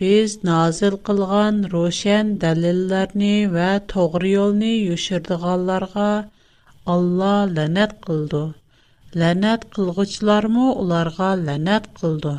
biz 0.03 0.37
nazil 0.51 0.99
qilgan 1.11 1.63
ro'shan 1.77 2.35
dalillarni 2.45 3.33
va 3.57 3.71
to'g'ri 3.95 4.35
yo'lni 4.39 4.73
yo'shirdiganlarga 4.91 6.11
Allah 6.93 7.49
lənət 7.57 7.93
qıldı. 8.07 8.39
Lənət 9.21 9.63
qılğıçlarmı 9.75 10.65
onlara 10.81 11.29
lənət 11.45 11.87
qıldı. 11.99 12.33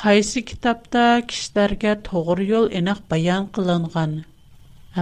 Qaysı 0.00 0.42
kitabda 0.50 1.04
kişilərə 1.32 1.92
doğru 2.08 2.46
yol 2.48 2.66
eniq 2.80 3.02
bayan 3.12 3.46
qılınğan? 3.58 4.16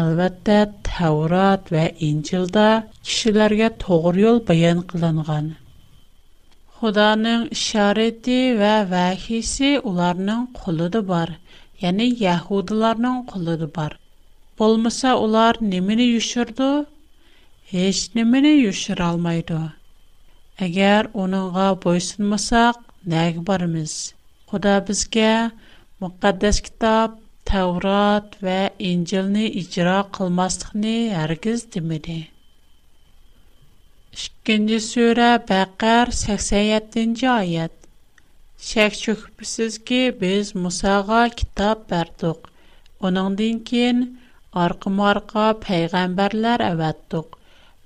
Əlbəttə 0.03 0.59
Tavrat 0.91 1.73
və 1.77 1.87
İncildə 2.11 2.67
kişilərə 3.09 3.73
doğru 3.87 4.25
yol 4.27 4.43
bayan 4.53 4.85
qılınğan. 4.93 5.49
Xudanın 6.77 7.49
işarəti 7.57 8.39
və 8.61 8.75
vəhisi 8.93 9.73
onların 9.95 10.47
qulu 10.61 10.93
bar, 11.01 11.05
var. 11.15 11.37
Yəni 11.87 12.13
Yahudların 12.29 13.23
qulu 13.35 13.61
da 13.65 13.69
Олмаса, 14.63 15.11
олар 15.23 15.57
немені 15.63 16.05
үшірді? 16.21 16.67
Еш 17.85 18.01
немені 18.17 18.51
үшір 18.71 19.01
алмайды. 19.07 19.59
Әгер 20.67 21.09
оныңға 21.23 21.65
бойсынмасақ, 21.85 22.79
нәг 23.15 23.41
барымыз? 23.49 23.95
Құда 24.53 24.77
бізге 24.91 25.31
мұқаддас 26.05 26.61
кітап, 26.69 27.17
тәурат 27.51 28.39
вә 28.45 28.61
инжіліні 28.91 29.49
ижіра 29.65 29.97
қылмастықыны 30.15 30.95
әргіз 31.25 31.67
демеді. 31.75 32.21
Шыққенде 34.23 34.79
сөйрі 34.87 35.31
бәқәр 35.51 36.15
87-ci 36.23 37.27
айет. 37.41 37.75
Шәк 38.71 38.95
шөкіпісіз 39.01 39.81
ке 39.89 40.03
біз 40.23 40.55
Мұсаға 40.63 41.25
кітап 41.41 41.89
бәрдіқ. 41.91 42.51
Оныңдың 43.11 43.65
кен– 43.67 44.05
Arqı 44.53 44.91
marqa 44.91 45.57
peygamberler 45.61 46.61
awatdyk. 46.61 47.25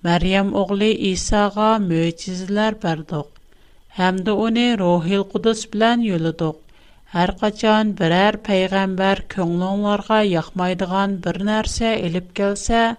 Maryam 0.02 0.54
ogly 0.54 1.10
Isağa 1.10 1.78
möçizeler 1.78 2.82
berdik. 2.82 3.26
Hemde 3.88 4.32
ony 4.32 4.78
Ruhul 4.78 5.24
Qudus 5.32 5.60
bilen 5.72 6.00
yuldyk. 6.00 6.56
Her 7.06 7.30
qachan 7.40 7.92
birer 7.98 8.36
peygamber 8.48 9.22
köngülçülere 9.28 10.18
ýakmaýdýan 10.32 11.10
bir 11.26 11.36
näse 11.50 11.86
elip 12.08 12.34
kelse, 12.36 12.96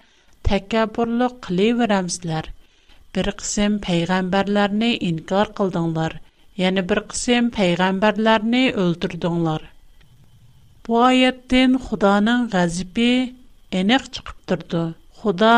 täkkaburlyk 0.49 1.37
edýärämsizler. 1.51 2.45
Bir 3.15 3.25
qism 3.41 3.77
peygamberleri 3.89 4.91
inkar 5.09 5.47
boldyňlar, 5.57 6.13
ýa 6.57 6.87
bir 6.93 6.99
qism 7.11 7.49
peygamberleri 7.59 8.63
öldürdiňler. 8.85 9.61
Bu 10.87 11.03
aýetden 11.09 11.77
Hudaňyň 11.89 12.47
gazpy 12.55 13.11
aniq 13.75 14.03
chiqib 14.15 14.33
turdi 14.49 14.81
xudo 15.21 15.55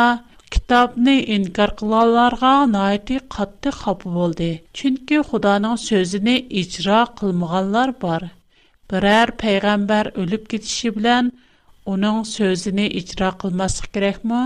kitobni 0.54 1.14
inkor 1.38 1.72
qilganlarga 1.82 2.54
noiti 2.76 3.18
qattiq 3.36 3.76
xafa 3.82 4.14
bo'ldi 4.18 4.48
chunki 4.80 5.18
xudoning 5.30 5.76
so'zini 5.88 6.34
ijro 6.62 6.98
qilmaganlar 7.20 7.90
bor 8.06 8.24
biror 8.94 9.30
payg'ambar 9.44 10.06
o'lib 10.24 10.44
ketishi 10.56 10.90
bilan 10.98 11.26
uning 11.94 12.18
so'zini 12.36 12.88
ijro 13.02 13.30
qilmaslik 13.46 13.92
kerakmi 14.00 14.42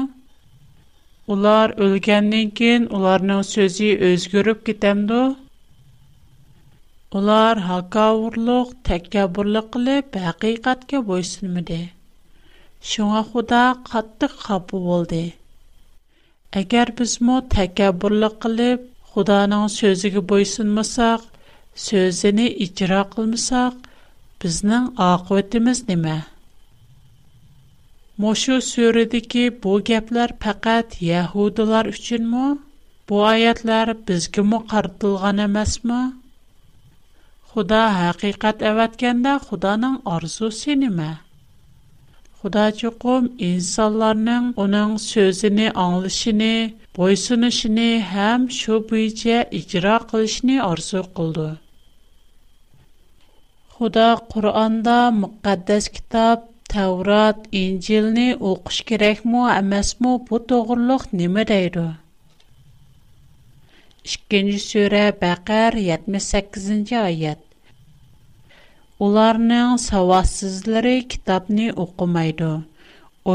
ular 1.38 1.68
o'lgandan 1.88 2.48
keyin 2.60 2.84
ularning 3.00 3.42
so'zi 3.54 3.90
o'zgarib 4.10 4.60
ketamdi 4.72 5.22
ular 7.22 7.56
hakavurliq 7.72 8.68
takabburlik 8.92 9.68
qilib 9.78 10.24
haqiqatga 10.30 10.98
bo'ysunmadi 11.12 11.82
Шуңа 12.92 13.20
Худа 13.26 13.58
каттык 13.90 14.34
хапы 14.46 14.78
болды. 14.86 15.20
Әгәр 16.62 16.90
бізмо 17.00 17.36
тәкәббурлык 17.54 18.34
кылып, 18.46 18.82
Худаның 19.14 19.62
сөзіге 19.76 20.24
бойсынмасақ, 20.32 21.24
сөзіні 21.86 22.48
icra 22.68 22.98
қылмасақ, 23.14 23.78
біздің 24.44 24.90
ақыбетіміз 25.08 25.82
неме? 25.94 26.18
Мошу 28.26 28.60
сүрədəki 28.74 29.46
bu 29.68 29.78
gəplər 29.92 30.36
faqat 30.48 31.00
Yahudilar 31.12 31.92
üçünmü? 31.96 32.44
Bu 33.12 33.24
ayətlər 33.32 33.94
bizgəmi 34.12 34.62
qartılğan 34.76 35.42
emasmı? 35.48 36.02
Xuda 37.56 37.82
həqiqət 38.02 38.68
əvətkəndə 38.74 39.38
Xudanın 39.48 40.02
arzusu 40.20 40.76
nimə? 40.88 41.14
Худа 42.44 42.64
чуқум 42.80 43.24
инсанларның 43.50 44.48
оның 44.62 44.90
сөзіні 45.02 45.68
аңылышыны, 45.84 46.48
бойсынышыны 46.98 47.86
һәм 48.10 48.48
шу 48.56 48.80
бүйче 48.90 49.38
икра 49.60 49.94
қылышыны 50.10 50.58
арсу 50.66 51.04
қылды. 51.20 51.46
Худа 53.78 54.10
Құранда 54.34 54.98
мұқаддас 55.22 55.88
китап, 56.00 56.44
Таурат, 56.76 57.48
Инжилни 57.62 58.28
оқыш 58.52 58.82
керек 58.92 59.24
му, 59.36 59.46
әмәс 59.54 59.94
му, 60.04 60.14
бұ 60.28 60.42
тоғырлық 60.52 61.08
немі 61.22 61.48
дейді. 61.54 61.86
Ишкенжі 64.04 64.60
сөре 64.68 65.08
Бәкәр 65.24 65.80
78-ci 65.88 67.00
аят. 67.06 67.46
Onlarning 69.02 69.70
savadsizlari 69.82 70.92
kitobni 71.12 71.68
o'qimaydi, 71.84 72.50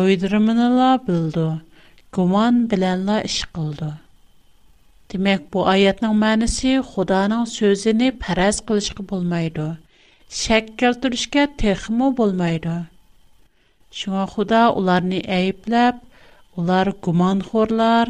o'ydirmanala 0.00 0.90
bildi, 1.06 1.46
gumon 2.18 2.60
bilanla 2.70 3.16
ish 3.28 3.40
qildi. 3.56 3.88
Demek 5.14 5.48
bu 5.54 5.64
ayatning 5.72 6.14
ma'nosi 6.20 6.74
Xudoning 6.90 7.42
so'zini 7.54 8.12
faraz 8.26 8.60
qilishga 8.68 9.04
bo'lmaydi. 9.14 9.66
Shak 10.42 10.66
keltirishga 10.84 11.46
texmo 11.64 12.12
bo'lmaydi. 12.22 12.76
Shunga 14.02 14.28
Xudo 14.36 14.62
ularni 14.82 15.20
ayblab, 15.40 15.98
ular 16.64 16.86
gumonxo'rlar, 17.08 18.06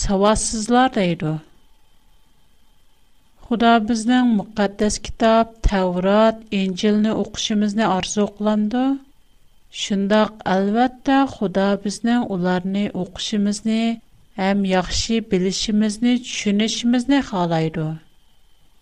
savadsizlar 0.00 0.88
deydi. 1.00 1.34
Xuda 3.46 3.72
bizning 3.88 4.30
müqəddəs 4.40 4.94
kitab, 5.06 5.50
Tevrat, 5.66 6.38
İncilni 6.60 7.10
oxuşumuzni 7.22 7.84
arzu 7.96 8.24
qılandı. 8.38 8.80
Şundaq 9.82 10.32
əlbəttə 10.54 11.18
Xuda 11.34 11.66
bizning 11.84 12.24
ularni 12.36 12.82
oxuşumuzni 13.02 13.76
həm 14.40 14.64
yaxşı 14.74 15.20
bilishimizni, 15.34 16.14
tushunishimizni 16.24 17.20
xalaydı. 17.28 17.86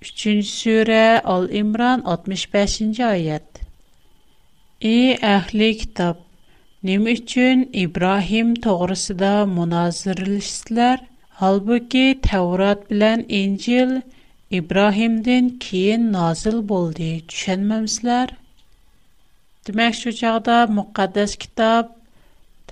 3-cü 0.07 0.35
surə 0.53 1.03
Al-İmran 1.35 2.07
65-ci 2.15 3.05
ayət. 3.11 3.61
Ey 4.95 5.15
əhli 5.37 5.71
kitab, 5.83 6.25
Nima 6.89 7.13
uchun 7.19 7.69
Ibrohim 7.85 8.57
to'g'risida 8.69 9.35
munoziralashsizlar? 9.57 10.99
Holbuki 11.43 12.07
Tavrat 12.31 12.91
bilan 12.91 13.21
Injil 13.41 13.99
İbrahimdən 14.57 15.47
keyin 15.69 16.03
nazil 16.15 16.59
boldu. 16.73 17.07
Düşənməmsizlər? 17.31 18.33
Demək 19.69 19.97
şu 20.01 20.13
çağda 20.19 20.59
müqəddəs 20.77 21.33
kitab 21.45 21.89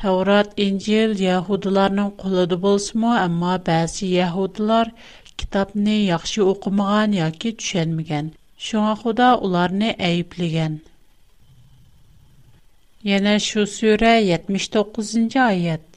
Tavrat, 0.02 0.52
İncil 0.66 1.14
Yahudilərin 1.24 2.12
qolunda 2.22 2.58
bolsunmu, 2.66 3.10
amma 3.22 3.56
bəzi 3.68 4.12
Yahudilər 4.20 4.92
kitabni 5.42 5.96
yaxşı 5.96 6.44
oxumağan 6.52 7.18
yoki 7.18 7.54
düşənməyən. 7.62 8.30
Şuna 8.68 8.94
Xuda 9.02 9.32
onları 9.48 9.92
əyibləyən. 10.10 10.78
Yana 13.10 13.34
şu 13.50 13.66
surə 13.78 14.14
79-cı 14.32 15.42
ayət. 15.52 15.88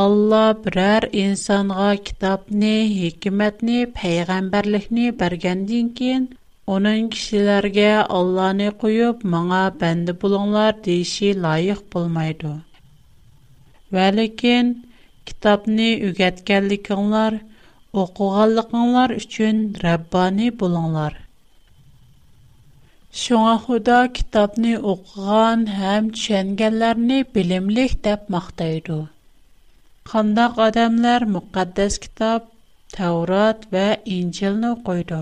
Алла 0.00 0.54
برر 0.64 1.04
инсанга 1.20 1.74
غا 1.76 1.90
کتاب 2.04 2.40
نه 2.50 2.74
حکمت 3.00 3.56
кин, 3.60 3.92
پیغمبر 3.94 4.64
لح 4.74 4.86
نه 4.94 5.04
برگندین 5.18 5.86
کین. 5.98 6.22
اون 6.68 6.82
انجیلر 6.86 7.64
گه 7.76 7.92
الله 8.16 8.50
نه 8.60 8.68
قیوب 8.82 9.18
معا 9.32 9.64
بند 9.80 10.08
بلوندار 10.20 10.72
دیشی 10.84 11.30
لایح 11.42 11.78
بول 11.90 12.06
میده. 12.16 12.54
ولی 13.94 14.28
کین 14.40 14.66
کتاب 15.28 15.60
نه 15.76 15.88
یوگت 16.06 16.36
کلیکانلار 16.48 17.32
شون 28.64 29.10
Қандақ 30.10 30.54
адамлар 30.62 31.24
мұқаддас 31.32 31.96
кітап, 32.04 32.46
Таурат 32.96 33.66
вә 33.74 33.82
Инчелні 34.14 34.70
қойды. 34.88 35.20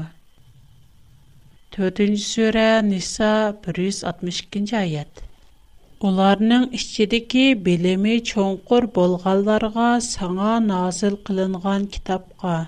Төтінші 1.77 2.25
сөре 2.31 2.65
Ниса 2.89 3.29
162-кінші 3.67 4.75
Уларның 4.79 6.11
Оларның 6.13 6.67
ішчедікі 6.81 7.45
білімі 7.71 8.17
чонқұр 8.35 8.89
болғаларға 8.99 9.91
саңа 10.11 10.57
назыл 10.75 11.21
қылынған 11.29 11.91
кітапқа, 11.99 12.59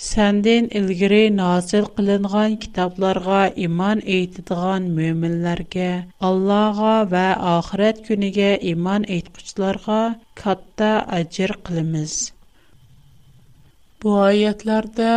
Сәндин 0.00 0.68
илгири 0.78 1.24
назил 1.38 1.86
кылынган 1.96 2.54
китапларга 2.60 3.40
иман 3.64 3.98
әйтидган 4.14 4.86
мөэминләргә, 4.98 5.88
Аллага 6.28 6.92
ва 7.10 7.24
ахирет 7.50 8.00
күнегә 8.06 8.54
иман 8.70 9.04
әйткычларга 9.16 9.98
катта 10.42 10.88
аҗир 11.18 11.52
кылмыз. 11.68 12.14
Бу 14.00 14.16
аятләрдә 14.30 15.12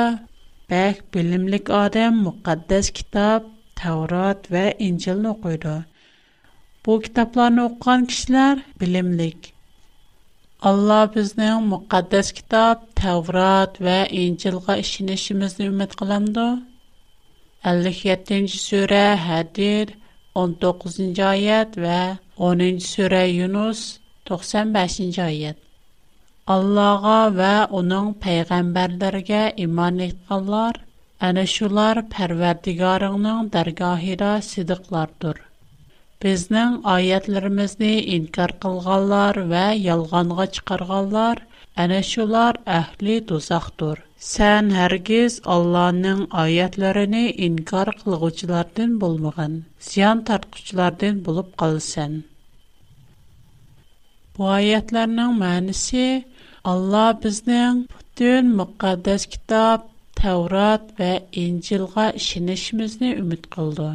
бәк 0.74 1.00
билимлек 1.16 1.72
адам 1.80 2.20
мөхәддәс 2.28 2.92
китап, 3.00 3.48
Таврот 3.80 4.52
ва 4.56 4.68
Инҗилне 4.90 5.32
укыды. 5.32 5.78
Бу 6.84 7.00
китапларны 7.08 7.70
укыган 7.72 8.06
кешеләр 8.12 8.66
билимлек 8.84 9.53
Allah 10.70 11.10
bizning 11.14 11.60
muqaddas 11.74 12.28
kitob 12.38 12.78
Tavrat 13.00 13.74
va 13.88 13.96
İncilga 14.22 14.76
ishonishimizni 14.84 15.66
umid 15.72 15.96
qilamdi. 16.02 16.46
57-ci 17.74 18.62
surə 18.68 19.02
Hədir 19.26 19.92
19-cu 20.44 21.28
ayət 21.32 21.76
və 21.88 21.98
10-cu 22.46 22.86
surə 22.94 23.22
Yunus 23.42 23.84
95-ci 24.34 25.24
ayət. 25.28 25.60
Allah'a 26.58 27.20
və 27.42 27.52
onun 27.82 28.14
peyğəmbərlərinə 28.28 29.46
iman 29.68 30.00
etdilər. 30.12 30.78
Ana 31.30 31.46
şular 31.58 32.06
Pərverdigarının 32.16 33.52
dərgahında 33.58 34.32
sidiqlardır. 34.54 35.44
Bizning 36.24 36.76
oyatlarimizni 36.90 37.88
inkor 38.18 38.52
qilganlar 38.66 39.38
va 39.48 39.64
yolg'onga 39.86 40.44
chiqarganlar 40.58 41.40
ana 41.86 41.98
shular 42.10 42.54
ahli 42.76 43.16
do'zaxdir. 43.32 43.98
Sen 44.34 44.70
hergiz 44.80 45.34
Allah'ın 45.56 46.22
ayetlerini 46.44 47.24
inkar 47.48 47.90
kılgıçlardan 48.04 48.92
bulmağın, 49.02 49.54
ziyan 49.90 50.18
tartqıçlardan 50.30 51.16
bulup 51.26 51.50
qalsan. 51.64 52.14
Bu 54.38 54.44
ayetlerinin 54.60 55.32
mənisi 55.44 56.06
Allah 56.74 57.20
bizden 57.26 57.76
bütün 57.98 58.44
müqaddes 58.62 59.24
kitap, 59.36 59.80
Tevrat 60.22 61.00
ve 61.00 61.12
İncil'a 61.44 62.08
işinişimizni 62.24 63.10
ümit 63.24 63.44
qıldı. 63.58 63.90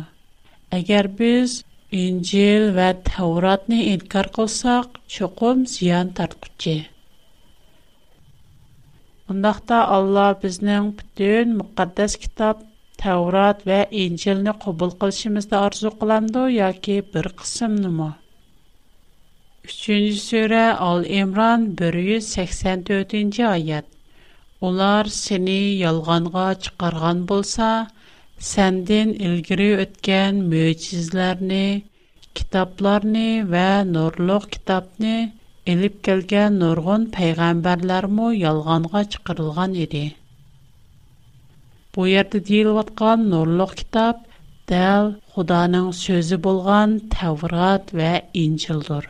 Əgər 0.81 1.07
biz 1.23 1.59
İncil 1.97 2.65
və 2.77 2.87
Təvratnı 3.09 3.77
etkar 3.95 4.27
qoysaq, 4.37 4.99
çoxum 5.15 5.63
ziyan 5.75 6.11
tərtdiqdi. 6.19 6.75
Bundaqda 9.29 9.79
Allah 9.95 10.35
biznin 10.43 10.91
bütün 10.99 11.55
müqəddəs 11.63 12.19
kitab 12.25 12.61
Təvrat 13.05 13.65
və 13.71 13.79
İncilni 14.03 14.53
qəbul 14.67 14.93
qılışımızda 15.01 15.63
arzu 15.71 15.95
qalandı 16.03 16.45
və 16.51 16.53
ya 16.59 16.69
bir 17.15 17.31
qismnimo. 17.41 18.11
3-cü 19.71 19.99
surə, 20.29 20.63
Əl-İmrân 20.91 21.67
184-cü 21.81 23.49
ayət. 23.57 23.89
Onlar 24.61 25.07
səni 25.21 25.61
yalanğa 25.81 26.51
çıxarğan 26.67 27.29
bulsa 27.33 27.73
Сәнден 28.47 29.09
илгири 29.29 29.65
үткән 29.85 30.37
мөҗизләрне, 30.51 31.63
китапларне 32.41 33.23
вә 33.55 33.63
Нурлыг 33.89 34.45
китабне 34.55 35.15
алып 35.73 35.97
келгән 36.09 36.61
Нургын 36.63 37.07
пайғамбарлармы 37.17 38.29
ялгынға 38.43 39.03
чыгарылган 39.15 39.75
иде. 39.87 40.03
Бу 41.97 42.07
ярдә 42.13 42.43
тиләп 42.53 42.79
аткан 42.85 43.27
Нурлыг 43.35 43.75
китап 43.83 44.23
дәл 44.75 45.11
Худаның 45.35 45.91
сөзе 46.05 46.39
булган 46.47 46.95
Таврот 47.17 47.91
вә 48.03 48.13
Инҗилдөр. 48.45 49.03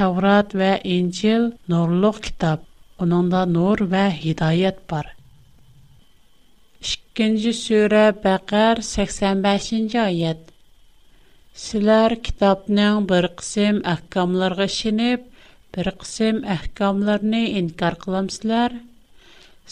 Таврот 0.00 0.58
вә 0.64 0.74
Инҗил 0.98 1.52
Нурлыг 1.68 2.20
китап. 2.26 2.66
Оннда 2.98 3.46
Нур 3.46 3.86
вә 3.94 4.08
хидаят 4.22 4.86
бар. 4.90 5.12
2 7.20 7.50
сүре 7.64 8.04
Бакар 8.24 8.78
85-нче 8.82 9.98
аят. 10.02 10.38
Силар 11.64 12.12
китабның 12.28 13.02
бер 13.10 13.26
кысым 13.40 13.80
аһкамларга 13.92 14.66
шинеп, 14.76 15.26
бер 15.76 15.90
кысым 16.04 16.38
аһкамларны 16.54 17.40
инкар 17.60 17.98
кыламсызлар. 18.06 18.78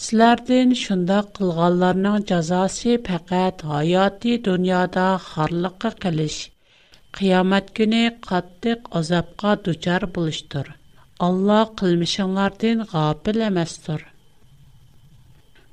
Силардан 0.05 0.75
шунда 0.83 1.23
кылганларның 1.39 2.21
жазасы 2.33 2.99
фақат 3.09 3.65
хаяти 3.71 4.37
дөньяда 4.51 5.07
харлыкка 5.31 5.95
кылыш. 6.05 6.37
Қиямат 7.19 7.73
күне 7.81 8.03
қаттык 8.29 8.93
азапка 9.03 9.57
дучар 9.65 10.05
булыштыр. 10.19 10.67
Алла 11.31 11.63
кылмышыңлардан 11.81 12.85
гапил 12.93 13.41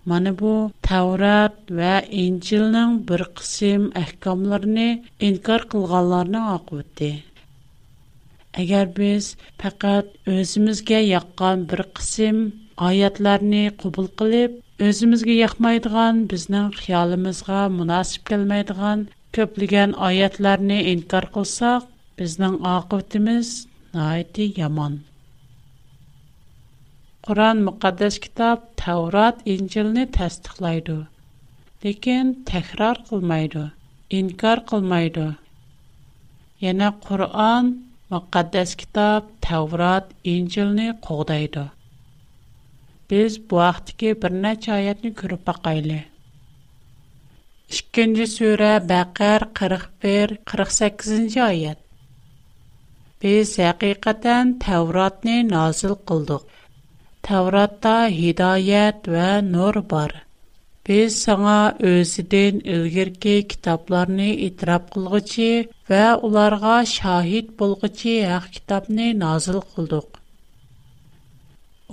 Мана 0.09 0.31
бу 0.39 0.49
Таурат 0.87 1.53
ва 1.77 1.93
Инжилнең 2.23 2.91
бер 3.11 3.21
кысым 3.37 3.85
әхкамларын 4.01 4.89
инкар 5.29 5.63
кылганларның 5.71 6.43
акыты. 6.57 7.07
Агар 8.65 8.91
без 8.99 9.29
фақат 9.63 10.11
өзимизгә 10.35 10.99
яккан 11.07 11.63
бер 11.71 11.83
кысым 11.97 12.43
аятларын 12.89 13.57
кабул 13.81 14.11
кылып, 14.21 14.61
өзимизгә 14.89 15.39
якмайдыган, 15.39 16.21
безнең 16.35 16.69
хыялымызга 16.83 17.63
мунасип 17.79 18.29
келмәйдыган 18.29 19.07
көплегән 19.39 19.97
аятларын 20.11 20.77
инкар 20.93 21.31
кылсак, 21.39 21.89
безнең 22.21 22.61
акытыбыз 22.77 23.55
найти 23.99 24.51
яман. 24.61 25.01
Quran 27.25 27.61
müqəddəs 27.65 28.17
kitab 28.23 28.59
Tavrat, 28.79 29.39
İncilni 29.51 30.01
təsdiqləyir. 30.15 30.89
Lakin 31.85 32.25
təkrar 32.49 32.99
qılmır, 33.07 33.55
inkar 34.17 34.59
qılmır. 34.71 35.17
Yəni 36.65 36.89
Quran 37.07 37.71
müqəddəs 38.13 38.75
kitab 38.83 39.31
Tavrat, 39.47 40.11
İncilni 40.35 40.85
qoğdaydı. 41.07 41.63
Biz 43.09 43.33
bu 43.49 43.57
vaxtki 43.61 44.11
bir 44.21 44.31
neçə 44.45 44.71
ayəti 44.77 45.09
görüb 45.23 45.41
baxaylı. 45.49 45.97
2-ci 47.79 48.27
surə 48.37 48.69
Bəqər 48.93 49.47
41, 49.63 50.35
48-ci 50.53 51.43
ayət. 51.51 51.81
Biz 53.25 53.55
həqiqətən 53.65 54.59
Tavratni 54.67 55.39
nazil 55.49 55.97
Təvratda 57.25 57.93
hidayət 58.15 59.07
və 59.11 59.29
nur 59.45 59.77
var. 59.93 60.11
Biz 60.85 61.15
sənə 61.21 61.53
özüdən 61.91 62.59
ilgirki 62.73 63.31
kitablarını 63.53 64.27
itiraf 64.47 64.83
qılğıcı 64.93 65.47
və 65.89 66.01
onlara 66.27 66.75
şahid 66.91 67.47
bolğıcı 67.61 68.13
haq 68.33 68.45
kitabını 68.57 69.07
nazil 69.23 69.57
qıldıq. 69.71 70.05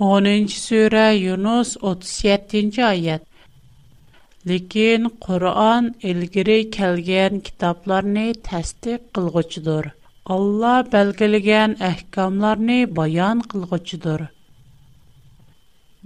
10-cu 0.09 0.61
surə 0.67 1.07
Yunus 1.17 1.73
37-ci 1.93 2.85
ayət. 2.91 3.25
Lakin 4.49 5.09
Quran 5.25 5.89
ilgiri 6.13 6.59
kəlgən 6.77 7.41
kitablarını 7.49 8.27
təsdiq 8.51 9.01
qılğıcıdır. 9.17 9.89
Allah 10.37 10.79
belgiləyən 10.93 11.75
əhkamlarını 11.91 12.79
bayan 13.01 13.41
qılğıcıdır. 13.53 14.29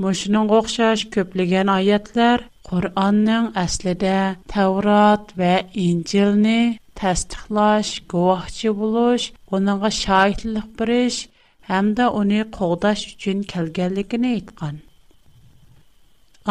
Мошныңга 0.04 0.54
оқшаш 0.62 1.04
көплегән 1.14 1.70
аятлар 1.74 2.42
Qur'onning 2.70 3.46
aslida 3.62 4.18
Tavrat 4.54 5.32
va 5.40 5.54
Injilni 5.86 6.60
tasdiqlash, 7.00 7.92
guvohchi 8.12 8.74
bo'lish, 8.82 9.26
uninga 9.60 9.90
shohidlik 10.04 10.66
berish 10.82 11.18
hamda 11.72 12.10
uni 12.22 12.42
qo'g'dash 12.60 13.04
uchun 13.14 13.42
kelganligini 13.54 14.34
aytgan. 14.38 14.76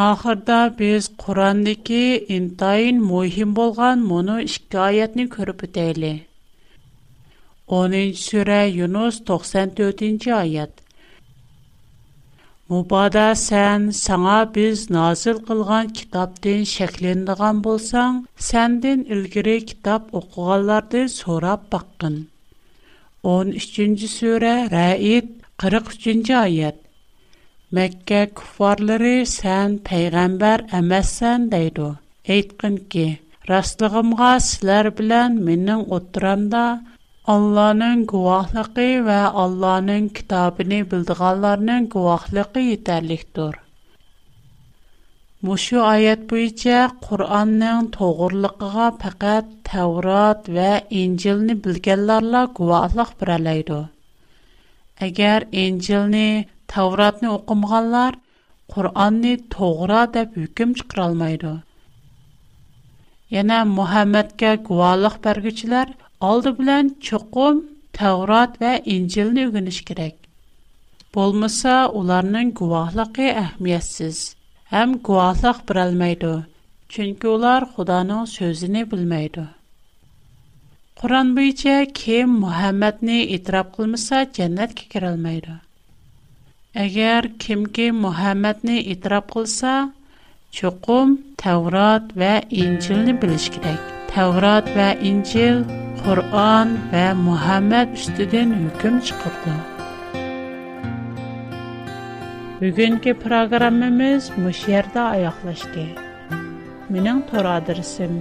Oxirda 0.09 0.59
biz 0.81 1.09
Qur'ondagi 1.25 2.05
intayin 2.39 2.99
muhim 3.13 3.55
bo'lgan 3.61 4.03
mono 4.13 4.39
ikki 4.51 4.83
oyatni 4.89 5.29
ko'rib 5.37 5.63
o'taylik. 5.69 6.19
10-sura 7.79 8.59
Yunus 8.81 9.21
94-oyat. 9.31 10.86
Мұбада 12.75 13.25
сән 13.39 13.85
саңа 13.97 14.33
біз 14.55 14.81
назыл 14.95 15.37
қылған 15.49 15.91
китаптен 15.99 16.65
шәкілендіған 16.71 17.61
болсаң, 17.67 18.17
сәнден 18.47 19.05
үлгірі 19.17 19.53
китап 19.73 20.09
оқуғаларды 20.21 21.05
сорап 21.13 21.69
баққын. 21.75 22.17
13-ci 23.29 24.09
сөрә 24.17 24.51
Рәйіт, 24.73 25.31
43-ci 25.67 26.35
айет. 26.41 26.83
Мәккә 27.79 28.25
күфарлары 28.41 29.15
сән 29.37 29.79
пәйғамбар 29.91 30.67
әмәссән 30.81 31.47
дейді. 31.55 31.93
Әйтқын 32.39 32.81
ки, 32.97 33.07
растығымға 33.53 34.33
сілер 34.49 34.91
білән 35.03 35.39
менің 35.51 35.87
отыранда, 36.01 36.67
Allah'ın 37.35 38.07
guwahlygy 38.07 38.97
we 39.07 39.21
Allah'ın 39.45 40.09
kitabyny 40.15 40.83
bildiganlaryň 40.91 41.89
guwahlygy 41.95 42.61
ýeterlikdir. 42.75 43.55
Muşu 45.49 45.83
ayet 45.85 46.21
boýunça 46.33 46.77
Qur'annyň 47.07 47.89
togurlygyga 47.97 48.87
faqat 49.03 49.45
Tawrat 49.71 50.41
we 50.57 50.71
Injilni 51.01 51.59
bilgenlerla 51.65 52.43
guwahlyk 52.61 53.11
berelýdi. 53.25 53.81
Eger 55.09 55.43
Injilni, 55.67 56.47
Tawratny 56.77 57.29
okumaganlar 57.29 58.15
Qur'anni 58.75 59.35
toğra 59.59 60.07
dep 60.15 60.37
hüküm 60.37 60.71
çıqara 60.75 61.05
almaydı. 61.09 61.53
Yana 63.31 63.65
Muhammedga 63.65 64.51
guwahlyk 64.55 65.25
bergiçiler 65.25 65.89
aldı 66.25 66.53
bilən 66.59 66.91
çoxum 67.07 67.59
Təvrat 67.99 68.57
və 68.61 68.71
İncilni 68.95 69.47
öyrəniş 69.49 69.83
kerak. 69.89 70.15
Bolmasa 71.15 71.75
onların 72.01 72.51
guvahlығы 72.59 73.29
əhmiyyətsiz, 73.43 74.21
həm 74.73 74.95
guvahlıq 75.09 75.61
birəlməydi, 75.71 76.33
çünki 76.97 77.29
onlar 77.33 77.63
Xudanın 77.77 78.25
sözünü 78.37 78.83
bilməydi. 78.93 79.45
Quran 81.01 81.35
bo'yicha 81.37 81.77
kim 82.01 82.29
Muhammadni 82.41 83.19
e'tirof 83.37 83.67
qilmasa 83.77 84.23
jannatga 84.37 84.85
kirolmaydi. 84.95 85.55
Agar 86.85 87.25
kimki 87.45 87.91
Muhammadni 88.05 88.79
e'tirof 88.95 89.25
qilsa, 89.35 89.73
cho'qim 90.61 91.09
Tavrat 91.45 92.07
va 92.23 92.33
Injilni 92.63 93.17
bilish 93.25 93.49
kerak. 93.57 93.83
Tavrat 94.15 94.67
va 94.77 94.89
Injil 95.13 95.57
Qur'an 96.07 96.69
və 96.93 97.01
Muhammad 97.21 97.97
üstüdən 97.99 98.51
hüküm 98.59 98.99
çıxırdı. 99.07 99.55
Bugünkü 102.61 103.13
proqramımız 103.23 104.23
bu 104.43 104.51
yerdə 104.71 105.03
ayaqlaşdı. 105.17 105.87
Mənim 106.95 107.19
tor 107.31 107.45
adresim 107.55 108.15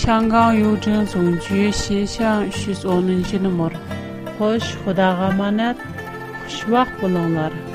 Shangang 0.00 0.54
Yujin 0.60 1.02
Zongju 1.12 1.58
Xishang 1.80 2.46
110 2.50 3.38
numar. 3.46 3.72
Xo'sh, 4.38 4.70
Xudoga 4.80 5.28
xush 5.36 5.82
Xushvaqt 6.48 6.98
bulonglar 7.00 7.71